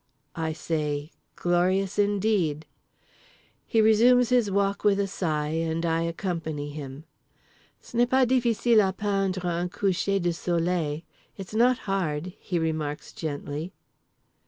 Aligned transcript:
I 0.35 0.51
say 0.53 1.11
"Glorious 1.35 1.99
indeed." 1.99 2.65
He 3.67 3.81
resumes 3.81 4.29
his 4.29 4.49
walk 4.49 4.83
with 4.83 4.99
a 4.99 5.05
sigh, 5.05 5.49
and 5.49 5.85
I 5.85 6.01
accompany 6.01 6.71
him. 6.71 7.03
"Ce 7.79 7.93
n'est 7.93 8.09
pas 8.09 8.25
difficile 8.25 8.79
à 8.79 8.97
peindre, 8.97 9.45
un 9.45 9.69
coucher 9.69 10.17
du 10.19 10.33
soleil, 10.33 11.03
it's 11.37 11.53
not 11.53 11.77
hard," 11.85 12.33
he 12.39 12.57
remarks 12.57 13.13
gently. 13.13 13.73